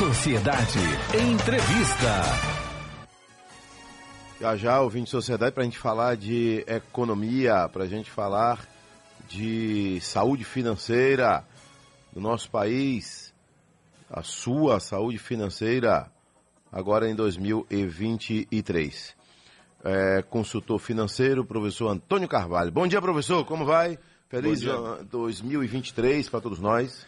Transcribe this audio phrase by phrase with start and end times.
[0.00, 0.78] Sociedade
[1.12, 2.22] Entrevista.
[4.40, 8.66] Já já, ouvinte de sociedade, para a gente falar de economia, para a gente falar
[9.28, 11.44] de saúde financeira
[12.14, 13.34] do nosso país,
[14.08, 16.10] a sua saúde financeira,
[16.72, 19.14] agora em 2023.
[19.84, 22.72] É, consultor financeiro, professor Antônio Carvalho.
[22.72, 23.98] Bom dia, professor, como vai?
[24.30, 24.62] Feliz
[25.10, 27.06] 2023 para todos nós.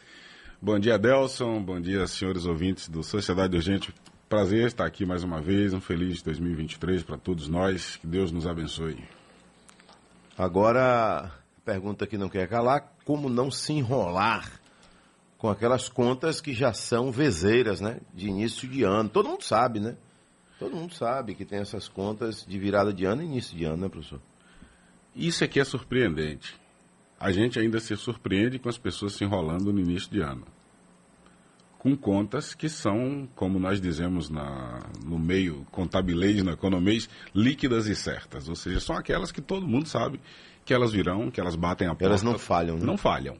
[0.65, 1.61] Bom dia, Delson.
[1.61, 3.93] Bom dia, senhores ouvintes do Sociedade Urgente.
[4.29, 5.75] Prazer estar aqui mais uma vez.
[5.75, 7.97] Um feliz 2023 para todos nós.
[7.97, 8.97] Que Deus nos abençoe.
[10.39, 11.33] Agora,
[11.65, 14.61] pergunta que não quer calar: como não se enrolar
[15.37, 17.99] com aquelas contas que já são vezeiras, né?
[18.15, 19.09] De início de ano.
[19.09, 19.97] Todo mundo sabe, né?
[20.61, 23.79] Todo mundo sabe que tem essas contas de virada de ano e início de ano,
[23.79, 24.21] né, professor?
[25.13, 26.62] Isso aqui é surpreendente
[27.23, 30.45] a gente ainda se surpreende com as pessoas se enrolando no início de ano.
[31.79, 37.95] Com contas que são, como nós dizemos na, no meio contabilês, na economês, líquidas e
[37.95, 38.49] certas.
[38.49, 40.21] Ou seja, são aquelas que todo mundo sabe
[40.65, 42.07] que elas virão, que elas batem a porta.
[42.07, 42.85] Elas não falham, né?
[42.85, 43.37] Não falham.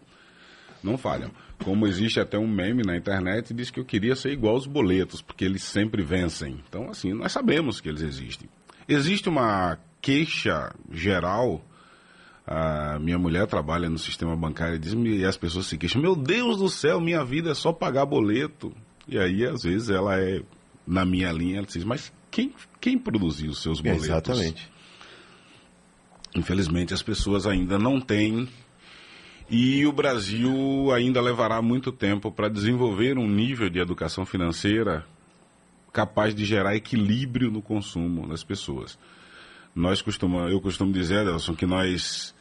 [0.81, 1.33] Não falham.
[1.65, 5.21] Como existe até um meme na internet, diz que eu queria ser igual aos boletos,
[5.21, 6.61] porque eles sempre vencem.
[6.69, 8.49] Então, assim, nós sabemos que eles existem.
[8.89, 11.65] Existe uma queixa geral
[12.47, 16.17] a minha mulher trabalha no sistema bancário e, diz, e as pessoas se queixam: Meu
[16.17, 18.73] Deus do céu, minha vida é só pagar boleto.
[19.07, 20.43] E aí, às vezes, ela é
[20.87, 24.05] na minha linha, ela diz: Mas quem, quem produziu os seus boletos?
[24.05, 24.71] Exatamente.
[26.35, 28.49] Infelizmente, as pessoas ainda não têm.
[29.51, 35.05] E o Brasil ainda levará muito tempo para desenvolver um nível de educação financeira
[35.93, 38.99] capaz de gerar equilíbrio no consumo das pessoas.
[39.75, 42.35] Nós costuma, eu costumo dizer, Nelson, que nós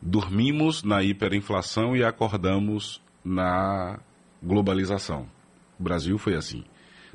[0.00, 4.00] dormimos na hiperinflação e acordamos na
[4.42, 5.28] globalização.
[5.78, 6.64] O Brasil foi assim.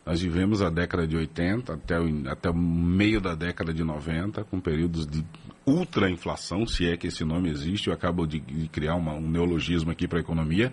[0.05, 4.45] Nós vivemos a década de 80 até o, até o meio da década de 90,
[4.45, 5.25] com períodos de
[5.65, 7.87] ultrainflação, se é que esse nome existe.
[7.87, 10.71] Eu acabo de, de criar uma, um neologismo aqui para a economia.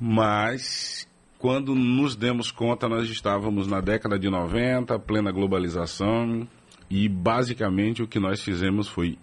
[0.00, 6.48] Mas quando nos demos conta, nós estávamos na década de 90, plena globalização,
[6.90, 9.16] e basicamente o que nós fizemos foi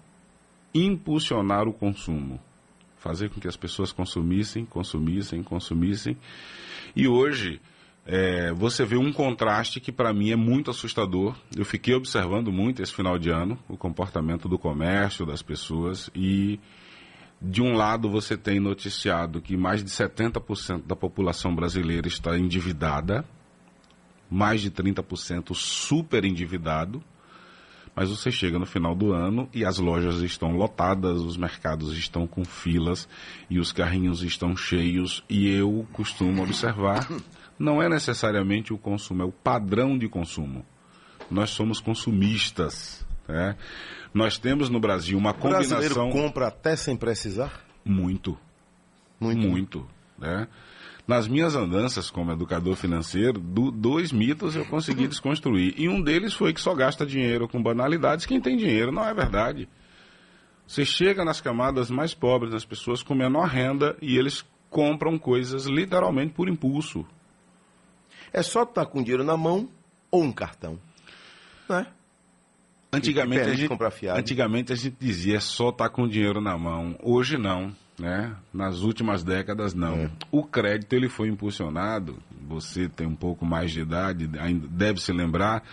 [0.73, 2.39] impulsionar o consumo,
[2.97, 6.17] fazer com que as pessoas consumissem, consumissem, consumissem.
[6.95, 7.59] E hoje
[8.05, 11.35] é, você vê um contraste que para mim é muito assustador.
[11.55, 16.57] Eu fiquei observando muito esse final de ano o comportamento do comércio, das pessoas e
[17.41, 23.25] de um lado você tem noticiado que mais de 70% da população brasileira está endividada,
[24.29, 27.03] mais de 30% super endividado
[27.97, 32.27] mas você chega no final do ano e as lojas estão lotadas, os mercados estão
[32.27, 33.09] com filas
[33.49, 35.23] e os carrinhos estão cheios.
[35.27, 37.09] E eu costumo observar,
[37.57, 40.63] não é necessariamente o consumo, é o padrão de consumo.
[41.31, 43.03] Nós somos consumistas.
[43.27, 43.55] Né?
[44.13, 45.77] Nós temos no Brasil uma combinação.
[45.77, 47.63] O brasileiro compra até sem precisar?
[47.83, 48.37] Muito.
[49.19, 49.41] Muito.
[49.41, 49.87] Muito.
[50.19, 50.47] Né?
[51.07, 55.73] Nas minhas andanças como educador financeiro, do, dois mitos eu consegui desconstruir.
[55.77, 58.91] E um deles foi que só gasta dinheiro com banalidades quem tem dinheiro.
[58.91, 59.69] Não é verdade.
[60.67, 65.65] Você chega nas camadas mais pobres das pessoas com menor renda e eles compram coisas
[65.65, 67.05] literalmente por impulso.
[68.33, 69.69] É só estar com dinheiro na mão
[70.11, 70.77] ou um cartão.
[71.69, 71.87] Não é?
[72.91, 73.73] Antigamente a, gente,
[74.09, 76.97] antigamente a gente dizia é só estar com dinheiro na mão.
[77.01, 78.35] Hoje não né?
[78.53, 79.95] Nas últimas décadas não.
[79.95, 80.11] É.
[80.31, 82.17] O crédito ele foi impulsionado.
[82.47, 85.63] Você tem um pouco mais de idade, ainda deve se lembrar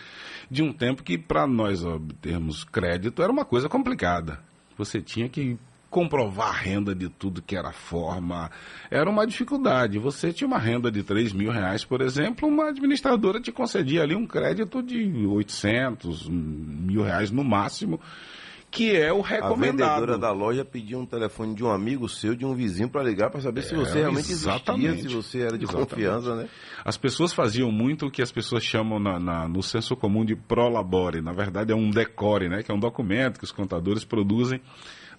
[0.50, 4.40] de um tempo que para nós obtermos crédito era uma coisa complicada.
[4.76, 5.56] Você tinha que
[5.94, 8.50] comprovar a renda de tudo que era forma.
[8.90, 9.96] Era uma dificuldade.
[10.00, 14.16] Você tinha uma renda de 3 mil reais, por exemplo, uma administradora te concedia ali
[14.16, 18.00] um crédito de 800 mil reais no máximo
[18.74, 19.82] que é o recomendado.
[19.82, 23.04] A vendedora da loja pediu um telefone de um amigo seu, de um vizinho, para
[23.04, 25.90] ligar para saber é, se você realmente exatamente, existia, se você era de exatamente.
[25.90, 26.48] confiança, né?
[26.84, 30.34] As pessoas faziam muito o que as pessoas chamam na, na, no senso comum de
[30.34, 31.20] prolabore.
[31.20, 32.64] Na verdade, é um decore, né?
[32.64, 34.60] Que é um documento que os contadores produzem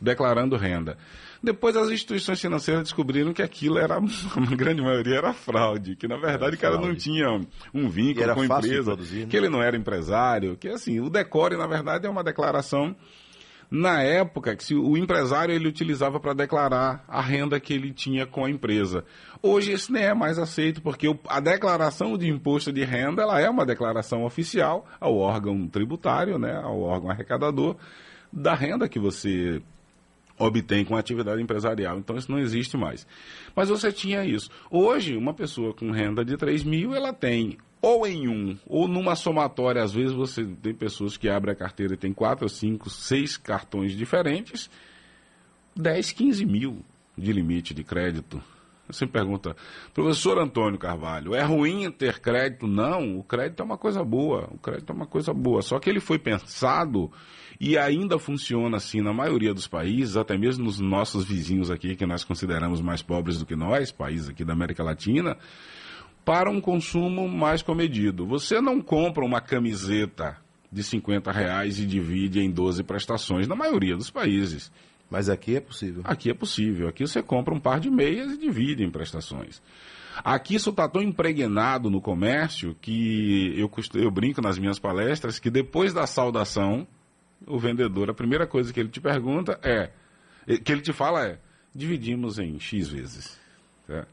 [0.02, 0.98] declarando renda.
[1.42, 6.18] Depois as instituições financeiras descobriram que aquilo era, a grande maioria era fraude, que na
[6.18, 7.28] verdade o cara não tinha
[7.74, 9.28] um vínculo com a empresa, produzir, né?
[9.28, 12.94] que ele não era empresário, que assim, o decore na verdade é uma declaração
[13.70, 18.46] na época que o empresário ele utilizava para declarar a renda que ele tinha com
[18.46, 19.04] a empresa.
[19.42, 23.50] Hoje isso nem é mais aceito porque a declaração de imposto de renda ela é
[23.50, 27.76] uma declaração oficial ao órgão tributário, né, ao órgão arrecadador
[28.32, 29.62] da renda que você
[30.38, 31.98] obtém com a atividade empresarial.
[31.98, 33.08] Então isso não existe mais.
[33.56, 34.50] Mas você tinha isso.
[34.70, 39.16] Hoje, uma pessoa com renda de 3 mil, ela tem ou em um, ou numa
[39.16, 43.38] somatória, às vezes você tem pessoas que abrem a carteira e tem quatro, cinco, seis
[43.38, 44.72] cartões diferentes,
[45.76, 46.80] 10, 15 mil
[47.16, 48.42] de limite de crédito.
[48.88, 49.56] Você pergunta,
[49.94, 52.66] professor Antônio Carvalho, é ruim ter crédito?
[52.66, 55.62] Não, o crédito é uma coisa boa, o crédito é uma coisa boa.
[55.62, 57.12] Só que ele foi pensado
[57.60, 62.06] e ainda funciona assim na maioria dos países, até mesmo nos nossos vizinhos aqui, que
[62.08, 65.38] nós consideramos mais pobres do que nós, países aqui da América Latina,
[66.26, 68.26] para um consumo mais comedido.
[68.26, 70.38] Você não compra uma camiseta
[70.72, 74.72] de 50 reais e divide em 12 prestações, na maioria dos países.
[75.10, 76.02] Mas aqui é possível.
[76.04, 76.88] Aqui é possível.
[76.88, 79.62] Aqui você compra um par de meias e divide em prestações.
[80.24, 85.50] Aqui isso está tão impregnado no comércio que eu, eu brinco nas minhas palestras que
[85.50, 86.88] depois da saudação,
[87.46, 89.92] o vendedor, a primeira coisa que ele te pergunta é,
[90.58, 91.40] que ele te fala é,
[91.74, 93.40] dividimos em X vezes.
[93.86, 94.08] Tá?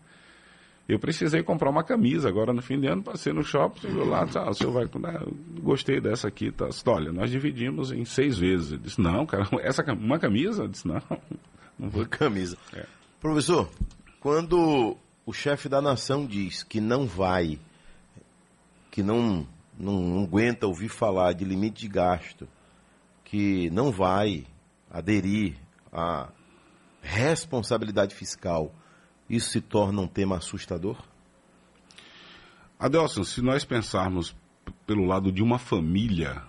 [0.92, 4.26] Eu precisei comprar uma camisa agora no fim de ano, passei no shopping, chegou lá,
[4.34, 4.84] ah, o senhor vai.
[4.84, 5.24] Ah,
[5.62, 6.68] gostei dessa aqui, tá?
[6.84, 8.72] Olha, nós dividimos em seis vezes.
[8.72, 10.64] Eu disse, não, cara, essa uma camisa?
[10.64, 11.00] Eu disse, não,
[11.80, 12.02] não vou.
[12.02, 12.58] Uma camisa.
[12.74, 12.84] É.
[13.18, 13.70] Professor,
[14.20, 14.94] quando
[15.24, 17.58] o chefe da nação diz que não vai,
[18.90, 19.46] que não,
[19.78, 22.46] não, não aguenta ouvir falar de limite de gasto,
[23.24, 24.44] que não vai
[24.90, 25.54] aderir
[25.90, 26.28] à
[27.00, 28.74] responsabilidade fiscal
[29.32, 30.96] isso se torna um tema assustador?
[32.78, 34.36] Adelson, se nós pensarmos
[34.86, 36.42] pelo lado de uma família,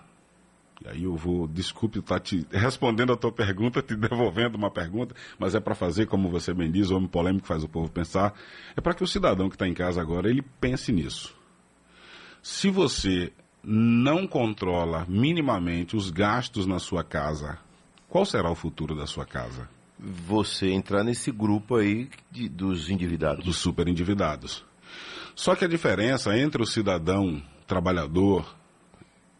[0.84, 5.14] e aí eu vou, desculpe estar te respondendo a tua pergunta, te devolvendo uma pergunta,
[5.38, 8.34] mas é para fazer, como você bem diz, o homem polêmico faz o povo pensar,
[8.76, 11.34] é para que o cidadão que está em casa agora, ele pense nisso.
[12.42, 13.32] Se você
[13.62, 17.58] não controla minimamente os gastos na sua casa,
[18.08, 19.68] qual será o futuro da sua casa?
[19.98, 23.44] Você entrar nesse grupo aí de, dos endividados.
[23.44, 24.64] Dos super endividados.
[25.34, 28.54] Só que a diferença entre o cidadão trabalhador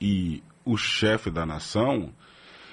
[0.00, 2.12] e o chefe da nação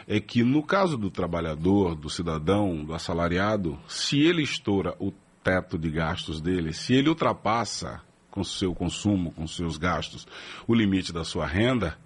[0.07, 5.11] é que no caso do trabalhador, do cidadão, do assalariado, se ele estoura o
[5.43, 10.25] teto de gastos dele, se ele ultrapassa com seu consumo, com seus gastos,
[10.65, 11.97] o limite da sua renda,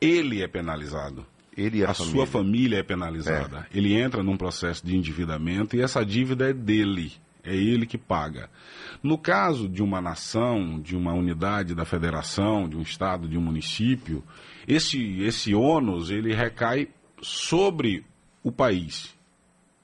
[0.00, 1.26] ele é penalizado.
[1.56, 2.16] Ele a, a família.
[2.16, 3.66] sua família é penalizada.
[3.72, 3.78] É.
[3.78, 7.12] Ele entra num processo de endividamento e essa dívida é dele.
[7.44, 8.48] É ele que paga.
[9.02, 13.42] No caso de uma nação, de uma unidade da federação, de um estado, de um
[13.42, 14.24] município,
[14.66, 16.88] esse, esse ônus ele recai
[17.20, 18.04] sobre
[18.42, 19.14] o país.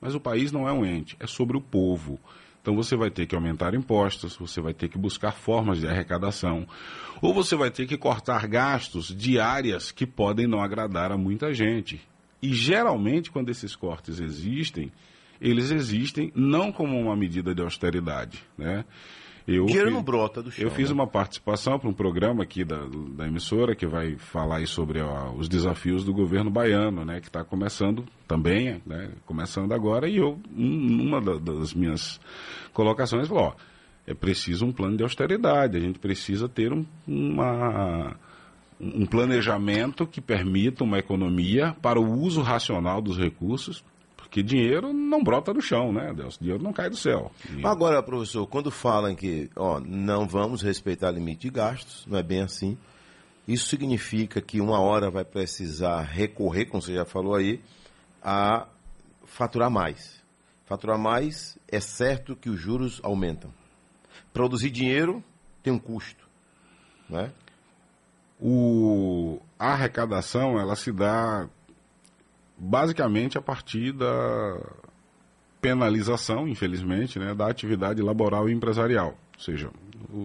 [0.01, 2.19] Mas o país não é um ente, é sobre o povo.
[2.61, 6.67] Então você vai ter que aumentar impostos, você vai ter que buscar formas de arrecadação,
[7.23, 11.55] ou você vai ter que cortar gastos de áreas que podem não agradar a muita
[11.55, 12.01] gente.
[12.43, 14.93] E geralmente, quando esses cortes existem,
[15.41, 18.85] eles existem não como uma medida de austeridade, né?
[19.49, 20.65] Eu dinheiro fiz, não brota do chão.
[20.65, 20.95] Eu fiz né?
[20.95, 22.85] uma participação para um programa aqui da,
[23.17, 27.21] da emissora que vai falar sobre ó, os desafios do governo baiano, né?
[27.21, 29.11] Que está começando também, né?
[29.27, 30.09] Começando agora.
[30.09, 32.21] E eu, uma das minhas
[32.73, 33.55] colocações, falou, ó,
[34.07, 35.77] é preciso um plano de austeridade.
[35.77, 38.17] A gente precisa ter um, uma
[38.81, 43.85] um planejamento que permita uma economia para o uso racional dos recursos
[44.31, 46.39] porque dinheiro não brota do chão, né, Deus?
[46.39, 47.33] Dinheiro não cai do céu.
[47.51, 47.67] E...
[47.67, 52.41] Agora, professor, quando falam que ó, não vamos respeitar limite de gastos, não é bem
[52.41, 52.79] assim.
[53.49, 57.61] Isso significa que uma hora vai precisar recorrer, como você já falou aí,
[58.23, 58.69] a
[59.25, 60.23] faturar mais.
[60.65, 63.53] Faturar mais é certo que os juros aumentam.
[64.33, 65.25] Produzir dinheiro
[65.61, 66.25] tem um custo,
[67.09, 67.33] né?
[68.41, 71.49] O, a arrecadação ela se dá
[72.61, 74.61] basicamente a partir da
[75.61, 79.19] penalização, infelizmente, né, da atividade laboral e empresarial.
[79.37, 79.71] Ou seja,
[80.11, 80.19] o,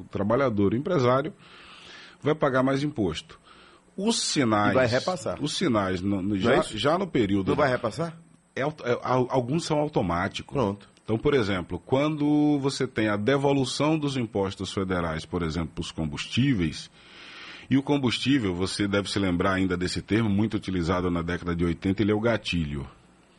[0.00, 1.32] o trabalhador, o empresário,
[2.22, 3.38] vai pagar mais imposto.
[3.96, 4.72] Os sinais.
[4.72, 5.42] E vai repassar.
[5.42, 7.48] Os sinais, no, no, já, é já no período.
[7.48, 8.16] Não vai repassar?
[8.56, 8.66] É, é,
[9.02, 10.54] alguns são automáticos.
[10.54, 10.88] Pronto.
[11.04, 15.90] Então, por exemplo, quando você tem a devolução dos impostos federais, por exemplo, para os
[15.90, 16.90] combustíveis,
[17.70, 21.64] e o combustível, você deve se lembrar ainda desse termo, muito utilizado na década de
[21.64, 22.86] 80, ele é o gatilho.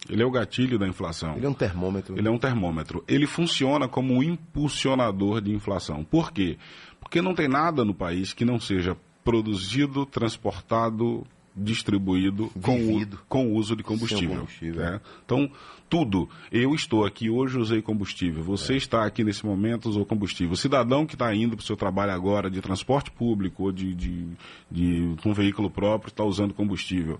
[0.10, 1.36] Ele é o gatilho da inflação.
[1.38, 2.18] Ele é um termômetro.
[2.18, 3.04] Ele é um termômetro.
[3.08, 6.04] Ele funciona como um impulsionador de inflação.
[6.04, 6.58] Por quê?
[7.00, 13.20] Porque não tem nada no país que não seja produzido, transportado distribuído com o, Vivido.
[13.28, 14.38] com o uso de combustível.
[14.38, 14.82] Combustível.
[14.82, 15.02] né?
[15.26, 15.50] Então,
[15.94, 16.28] tudo.
[16.52, 18.42] Eu estou aqui hoje, usei combustível.
[18.42, 18.46] É.
[18.46, 20.54] Você está aqui nesse momento, usou combustível.
[20.54, 23.94] O cidadão que está indo para o seu trabalho agora de transporte público ou de,
[23.94, 24.28] de,
[24.72, 27.20] de um veículo próprio está usando combustível.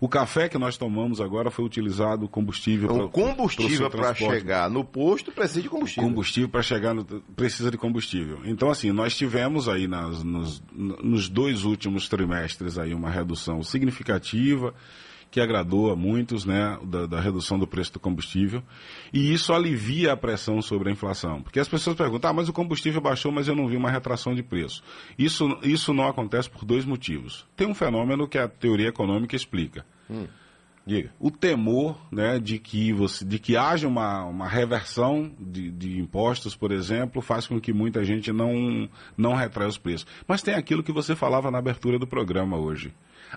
[0.00, 2.90] O café que nós tomamos agora foi utilizado combustível.
[2.92, 6.08] Então, o combustível para chegar no posto precisa de combustível.
[6.08, 8.40] Combustível para chegar no, precisa de combustível.
[8.44, 14.72] Então, assim, nós tivemos aí nas, nos, nos dois últimos trimestres aí uma redução significativa
[15.32, 18.62] que agradou a muitos, né, da, da redução do preço do combustível.
[19.10, 21.42] E isso alivia a pressão sobre a inflação.
[21.42, 24.34] Porque as pessoas perguntam, ah, mas o combustível baixou, mas eu não vi uma retração
[24.34, 24.82] de preço.
[25.18, 27.46] Isso, isso não acontece por dois motivos.
[27.56, 29.86] Tem um fenômeno que a teoria econômica explica
[30.84, 31.12] Diga.
[31.20, 36.56] o temor né, de, que você, de que haja uma, uma reversão de, de impostos,
[36.56, 40.06] por exemplo, faz com que muita gente não, não retraia os preços.
[40.26, 42.92] Mas tem aquilo que você falava na abertura do programa hoje.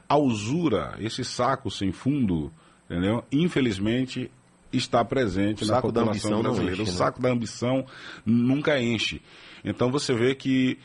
[0.09, 2.51] A usura, esse saco sem fundo,
[2.89, 3.23] entendeu?
[3.31, 4.31] infelizmente
[4.73, 6.81] está presente O na saco da população brasileira.
[6.81, 6.97] enche, o né?
[6.97, 7.85] saco da ambição
[8.25, 9.21] nunca enche.
[9.63, 10.77] Então você vê que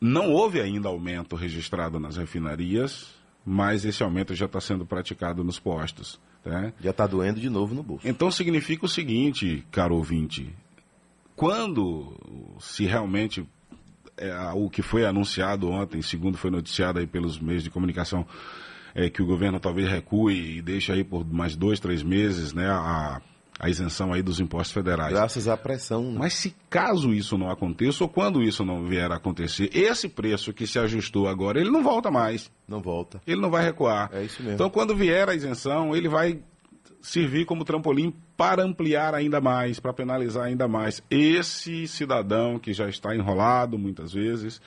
[0.00, 5.58] não houve ainda aumento registrado nas refinarias, mas esse aumento já está sendo praticado nos
[5.58, 6.20] postos.
[6.44, 6.72] Né?
[6.80, 8.06] Já está doendo de novo no bolso.
[8.06, 10.52] Então significa o seguinte, caro ouvinte,
[11.36, 12.16] quando
[12.60, 13.46] se realmente
[14.16, 18.26] é, o que foi anunciado ontem, segundo foi noticiado aí pelos meios de comunicação,
[18.94, 22.68] é que o governo talvez recue e deixe aí por mais dois, três meses né,
[22.68, 23.22] a,
[23.62, 25.12] a isenção aí dos impostos federais.
[25.12, 26.10] Graças à pressão.
[26.10, 26.18] né?
[26.18, 30.52] Mas se caso isso não aconteça, ou quando isso não vier a acontecer, esse preço
[30.52, 32.50] que se ajustou agora, ele não volta mais.
[32.66, 33.22] Não volta.
[33.24, 34.10] Ele não vai recuar.
[34.12, 34.54] É isso mesmo.
[34.56, 36.40] Então, quando vier a isenção, ele vai
[37.00, 42.88] servir como trampolim para ampliar ainda mais, para penalizar ainda mais esse cidadão que já
[42.88, 44.60] está enrolado muitas vezes.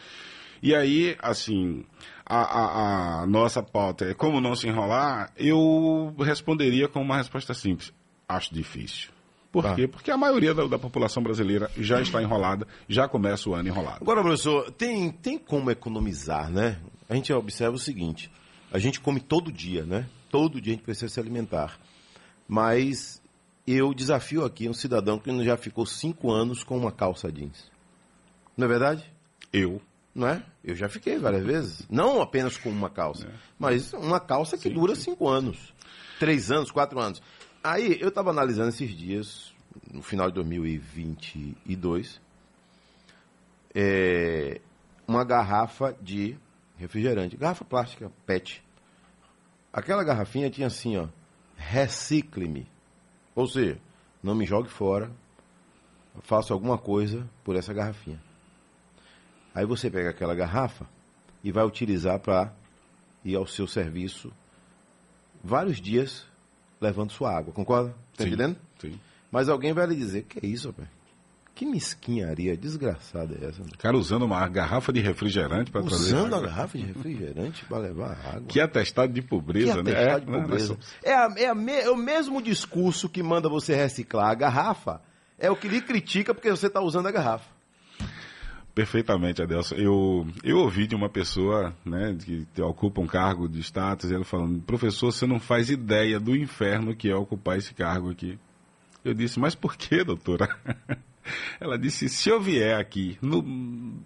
[0.64, 1.84] E aí, assim,
[2.26, 7.54] a, a- a nossa pauta é como não se enrolar, eu responderia com uma resposta
[7.54, 7.94] simples.
[8.28, 9.10] Acho difícil.
[9.52, 9.76] Por Tá.
[9.76, 9.88] quê?
[9.88, 14.00] Porque a maioria da, da população brasileira já está enrolada, já começa o ano enrolado.
[14.02, 16.78] Agora, professor, tem, tem como economizar, né?
[17.08, 18.30] A gente observa o seguinte:
[18.72, 20.08] a gente come todo dia, né?
[20.30, 21.80] Todo dia a gente precisa se alimentar.
[22.48, 23.22] Mas
[23.66, 27.72] eu desafio aqui um cidadão que já ficou cinco anos com uma calça jeans.
[28.58, 29.12] Não é verdade?
[29.52, 29.82] Eu,
[30.14, 30.44] Não é?
[30.64, 31.88] Eu já fiquei várias vezes.
[31.90, 35.74] Não apenas com uma calça, mas uma calça que dura cinco anos.
[36.20, 37.22] Três anos, quatro anos.
[37.68, 39.52] Aí eu estava analisando esses dias,
[39.92, 42.22] no final de 2022,
[43.74, 44.62] é,
[45.08, 46.38] uma garrafa de
[46.78, 47.36] refrigerante.
[47.36, 48.64] Garrafa plástica, PET.
[49.74, 51.08] Aquela garrafinha tinha assim, ó.
[51.58, 52.68] Recicle-me.
[53.34, 53.80] Ou seja,
[54.22, 55.10] não me jogue fora.
[56.22, 58.22] Faça alguma coisa por essa garrafinha.
[59.56, 60.88] Aí você pega aquela garrafa
[61.44, 62.54] e vai utilizar para
[63.24, 64.32] ir ao seu serviço
[65.44, 66.28] vários dias
[66.86, 67.54] levando sua água.
[67.54, 67.90] Concorda?
[68.16, 68.28] Tá Sim.
[68.30, 68.56] entendendo?
[68.80, 69.00] sim.
[69.32, 70.88] Mas alguém vai lhe dizer, que é isso, rapaz?
[71.54, 73.62] Que mesquinharia desgraçada é essa?
[73.62, 76.16] O cara usando uma garrafa de refrigerante para trazer.
[76.16, 76.50] Usando a água.
[76.50, 78.44] garrafa de refrigerante para levar água.
[78.48, 79.92] Que atestado de Que pobreza, né?
[79.92, 80.42] atestado de né?
[80.42, 80.74] pobreza.
[80.76, 84.30] Nós somos- É, a- é, a me- é o mesmo discurso que manda você reciclar
[84.32, 85.02] a garrafa,
[85.40, 87.55] é o que lhe critica porque você está usando a garrafa.
[88.76, 89.76] Perfeitamente, Adelson.
[89.76, 92.16] Eu, eu ouvi de uma pessoa né,
[92.54, 96.94] que ocupa um cargo de status, ela falando, professor, você não faz ideia do inferno
[96.94, 98.38] que é ocupar esse cargo aqui.
[99.04, 100.50] Eu disse, mas por que, doutora?
[101.60, 104.00] Ela disse, se eu vier aqui, no-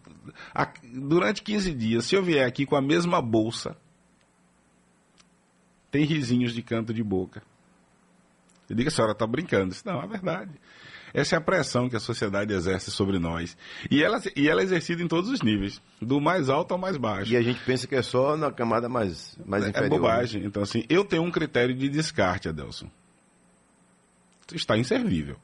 [0.55, 3.75] a- durante 15 dias, se eu vier aqui com a mesma bolsa,
[5.91, 7.41] tem risinhos de canto de boca.
[8.69, 9.63] Eu digo, a senhora está brincando.
[9.65, 10.51] Eu disse, não, é verdade.
[11.13, 13.57] Essa é a pressão que a sociedade exerce sobre nós.
[13.89, 16.97] E ela, e ela é exercida em todos os níveis, do mais alto ao mais
[16.97, 17.31] baixo.
[17.31, 19.89] E a gente pensa que é só na camada mais, mais é inferior.
[19.89, 20.43] bobagem.
[20.45, 22.87] Então, assim, eu tenho um critério de descarte, Adelson.
[24.53, 25.35] Está inservível.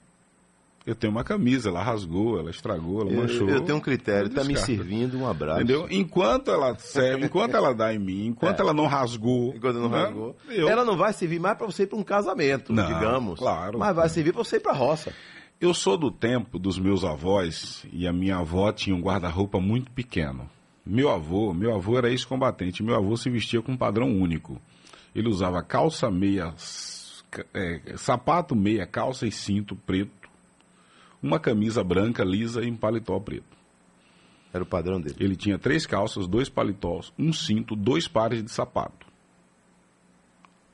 [0.85, 3.49] Eu tenho uma camisa, ela rasgou, ela estragou, ela Eu, manchou.
[3.49, 5.61] eu tenho um critério, eu está me servindo um abraço.
[5.61, 5.87] Entendeu?
[5.89, 9.51] Enquanto ela serve, enquanto ela dá em mim, enquanto ela não rasgou.
[9.53, 9.57] É.
[9.57, 10.35] Enquanto não né, rasgou.
[10.47, 13.39] Eu, Ela não vai servir mais para você ir para um casamento, Não, digamos.
[13.39, 13.79] claro.
[13.79, 15.11] Mas vai servir para você ir para a roça.
[15.59, 19.89] Eu sou do tempo dos meus avós e a minha avó tinha um guarda-roupa muito
[19.89, 20.49] pequeno.
[20.85, 24.61] Meu avô, meu avô era ex-combatente, meu avô se vestia com um padrão único.
[25.15, 26.53] Ele usava calça meia,
[27.53, 30.29] é, sapato meia, calça e cinto preto,
[31.23, 33.57] uma camisa branca lisa e um paletó preto.
[34.53, 35.15] Era o padrão dele.
[35.21, 39.07] Ele tinha três calças, dois paletós, um cinto, dois pares de sapato.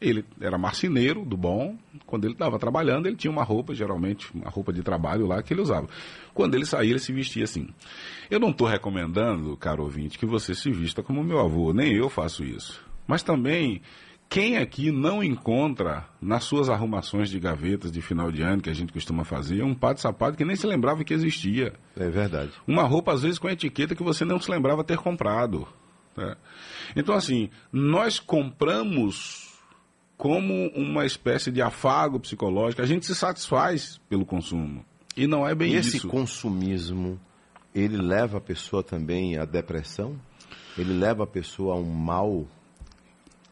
[0.02, 1.78] Ele era marceneiro do bom.
[2.08, 5.54] Quando ele estava trabalhando, ele tinha uma roupa, geralmente uma roupa de trabalho lá que
[5.54, 5.88] ele usava.
[6.34, 7.70] Quando ele saía, ele se vestia assim.
[8.30, 11.72] Eu não estou recomendando, caro ouvinte, que você se vista como meu avô.
[11.72, 12.84] Nem eu faço isso.
[13.06, 13.82] Mas também,
[14.28, 18.74] quem aqui não encontra nas suas arrumações de gavetas de final de ano que a
[18.74, 21.74] gente costuma fazer um par de sapato que nem se lembrava que existia?
[21.96, 22.52] É verdade.
[22.66, 25.68] Uma roupa, às vezes, com etiqueta que você não se lembrava ter comprado.
[26.18, 26.36] né?
[26.96, 29.51] Então, assim, nós compramos
[30.22, 32.80] como uma espécie de afago psicológico.
[32.80, 34.86] A gente se satisfaz pelo consumo.
[35.18, 36.08] E não é bem Esse isso.
[36.08, 37.20] consumismo,
[37.74, 40.16] ele leva a pessoa também à depressão?
[40.78, 42.46] Ele leva a pessoa a um mal?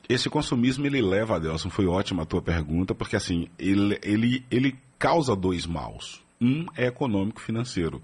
[0.07, 4.77] Esse consumismo ele leva, Adelson, foi ótima a tua pergunta, porque assim, ele, ele, ele
[4.99, 6.23] causa dois maus.
[6.39, 7.99] Um é econômico financeiro.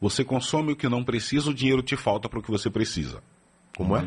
[0.00, 3.22] Você consome o que não precisa, o dinheiro te falta para o que você precisa.
[3.76, 4.04] Como é?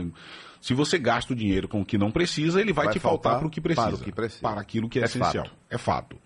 [0.63, 3.33] Se você gasta o dinheiro com o que não precisa, ele vai, Vai te faltar
[3.33, 3.87] faltar para o que precisa.
[3.87, 4.41] para o que precisa.
[4.41, 5.43] Para aquilo que é, É essencial.
[5.45, 5.51] fato.
[5.69, 6.17] É fato.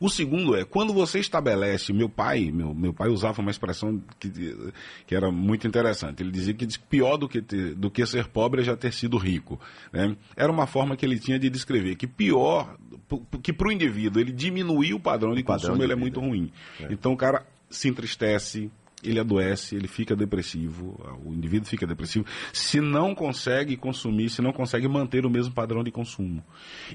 [0.00, 4.30] O segundo é, quando você estabelece, meu pai, meu, meu pai usava uma expressão que,
[5.06, 6.22] que era muito interessante.
[6.22, 9.18] Ele dizia que pior do que, ter- do que ser pobre é já ter sido
[9.18, 9.60] rico.
[9.92, 10.16] né?
[10.34, 12.76] Era uma forma que ele tinha de descrever que pior,
[13.42, 16.20] que para o indivíduo ele diminuir o padrão de padrão consumo, de ele é muito
[16.20, 16.50] ruim.
[16.90, 18.70] Então o cara se entristece,
[19.04, 24.52] ele adoece, ele fica depressivo, o indivíduo fica depressivo, se não consegue consumir, se não
[24.52, 26.42] consegue manter o mesmo padrão de consumo.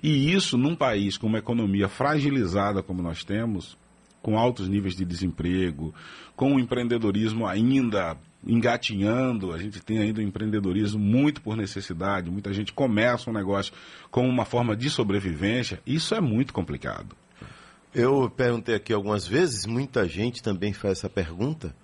[0.01, 3.77] E isso, num país com uma economia fragilizada como nós temos,
[4.21, 5.93] com altos níveis de desemprego,
[6.35, 12.53] com o empreendedorismo ainda engatinhando, a gente tem ainda o empreendedorismo muito por necessidade, muita
[12.53, 13.73] gente começa um negócio
[14.09, 17.15] como uma forma de sobrevivência, isso é muito complicado.
[17.93, 21.75] Eu perguntei aqui algumas vezes, muita gente também faz essa pergunta.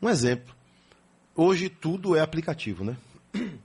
[0.00, 0.54] Um exemplo.
[1.34, 2.96] Hoje tudo é aplicativo, né?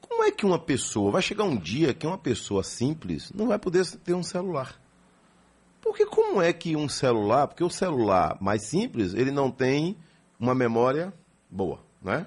[0.00, 1.10] Como é que uma pessoa.
[1.10, 4.80] Vai chegar um dia que uma pessoa simples não vai poder ter um celular.
[5.82, 7.46] Porque como é que um celular.
[7.46, 9.96] Porque o celular mais simples, ele não tem
[10.40, 11.12] uma memória
[11.50, 12.26] boa, né?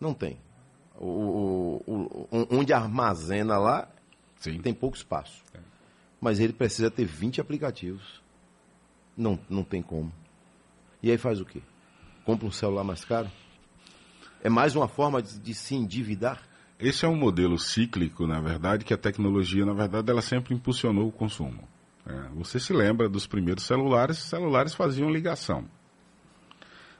[0.00, 0.38] Não tem.
[0.98, 3.88] O, o- o- onde armazena lá
[4.36, 4.60] Sim.
[4.62, 5.42] tem pouco espaço.
[6.18, 8.22] Mas ele precisa ter 20 aplicativos.
[9.14, 10.10] Não, não tem como.
[11.02, 11.60] E aí faz o quê?
[12.26, 13.30] Compra um celular mais caro?
[14.42, 16.42] É mais uma forma de, de se endividar?
[16.76, 21.06] Esse é um modelo cíclico, na verdade, que a tecnologia, na verdade, ela sempre impulsionou
[21.06, 21.62] o consumo.
[22.04, 25.66] É, você se lembra dos primeiros celulares, os celulares faziam ligação.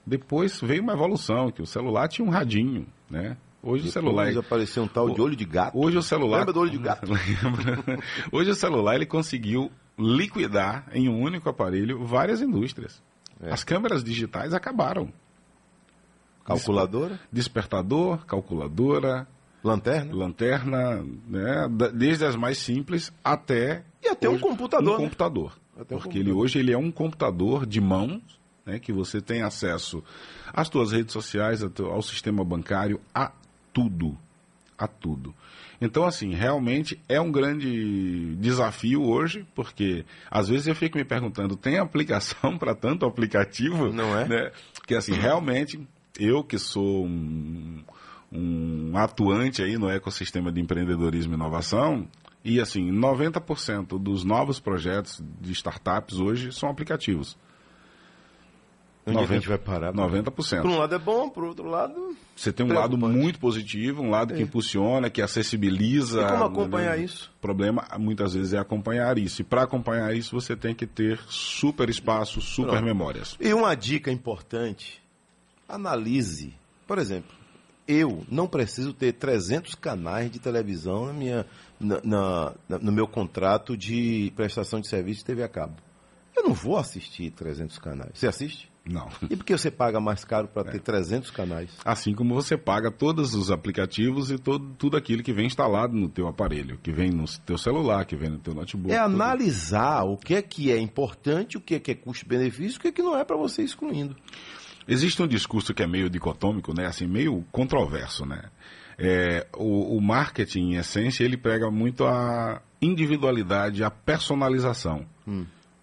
[0.07, 3.37] Depois veio uma evolução, que o celular tinha um radinho, né?
[3.61, 4.27] Hoje o celular...
[4.27, 5.77] Depois apareceu um tal de olho de gato.
[5.77, 6.39] Hoje o celular...
[6.39, 7.11] Lembra do olho de gato?
[7.11, 7.99] Lembra?
[8.31, 13.03] Hoje o celular ele conseguiu liquidar em um único aparelho várias indústrias.
[13.41, 13.53] É.
[13.53, 15.13] As câmeras digitais acabaram.
[16.45, 19.27] Calculadora, Despertador, calculadora,
[19.65, 20.15] lanterna.
[20.15, 25.05] lanterna, né, desde as mais simples até E até um computador, Um né?
[25.05, 25.59] computador.
[25.79, 26.45] Até um porque ele computador.
[26.45, 28.23] hoje ele é um computador de mãos,
[28.65, 30.05] né, que você tem acesso
[30.53, 33.33] às tuas redes sociais, ao sistema bancário, a
[33.73, 34.17] tudo,
[34.79, 35.35] a tudo.
[35.81, 41.57] Então assim, realmente é um grande desafio hoje, porque às vezes eu fico me perguntando,
[41.57, 43.93] tem aplicação para tanto aplicativo?
[43.93, 44.29] Não é?
[44.29, 44.51] Né?
[44.75, 45.87] Porque assim, realmente
[46.19, 47.83] eu que sou um,
[48.33, 52.09] um atuante aí no ecossistema de empreendedorismo e inovação,
[52.45, 57.37] e assim, 90% dos novos projetos de startups hoje são aplicativos.
[59.07, 59.93] Onde é que a 90, gente vai parar?
[59.93, 60.65] Por 90%.
[60.65, 62.17] um lado é bom, por outro lado.
[62.35, 66.23] Você tem um lado muito positivo, um lado que impulsiona, que acessibiliza.
[66.23, 67.05] E como acompanhar né?
[67.05, 67.31] isso?
[67.39, 69.41] O problema, muitas vezes, é acompanhar isso.
[69.41, 72.85] E para acompanhar isso, você tem que ter super espaço, super Pronto.
[72.85, 73.37] memórias.
[73.41, 75.01] E uma dica importante:
[75.69, 76.55] analise.
[76.87, 77.35] Por exemplo,
[77.87, 81.47] eu não preciso ter 300 canais de televisão na minha,
[81.81, 82.01] na-
[82.69, 85.75] na- no meu contrato de prestação de serviço de TV a cabo.
[86.37, 88.11] Eu não vou assistir 300 canais.
[88.15, 88.71] Você assiste?
[88.89, 89.09] Não.
[89.29, 90.49] E por que você paga mais caro É.
[90.49, 91.71] para ter 300 canais?
[91.85, 96.09] Assim como você paga todos os aplicativos e todo, tudo aquilo que vem instalado no
[96.09, 98.95] teu aparelho, que vem no teu celular, que vem no teu notebook.
[98.95, 99.15] É tudo.
[99.15, 102.89] analisar o que é que é importante, o que é que é custo-benefício, o que
[102.89, 104.15] é que não é para você excluindo.
[104.89, 106.87] Existe um discurso que é meio dicotômico, né?
[106.87, 108.45] Assim, meio controverso, né?
[108.97, 115.05] É, o, o marketing, em essência, ele prega muito a individualidade, a personalização.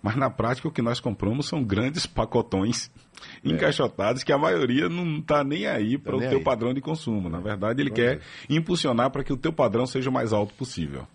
[0.04, 2.92] Mas na prática o que nós compramos são grandes pacotões
[3.42, 6.44] encaixotados que a maioria não está nem aí para o teu aí.
[6.44, 7.30] padrão de consumo.
[7.30, 11.08] Na verdade, ele quer impulsionar para que o teu padrão seja o mais alto possível.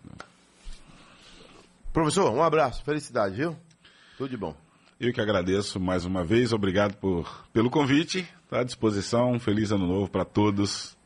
[1.92, 3.54] Professor, um abraço, felicidade, viu?
[4.16, 4.56] Tudo de bom.
[4.98, 9.86] Eu que agradeço mais uma vez, obrigado por, pelo convite, tá à disposição, feliz ano
[9.86, 10.96] novo para todos.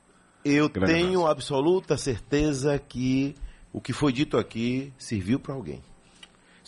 [0.45, 1.33] Eu Grande tenho abraço.
[1.33, 3.35] absoluta certeza que
[3.73, 5.83] o que foi dito aqui serviu para alguém.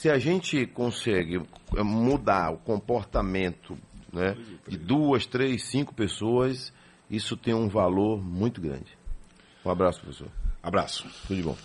[0.05, 1.37] Se a gente consegue
[1.75, 3.75] eh, mudar o comportamento
[4.13, 4.37] né,
[4.69, 6.75] de duas, três, cinco pessoas,
[7.09, 8.99] isso tem um valor muito grande.
[9.65, 10.29] Um abraço, professor.
[10.63, 11.09] Abraço.
[11.27, 11.57] Tudo de bom.